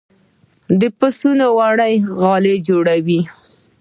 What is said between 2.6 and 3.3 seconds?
جوړوي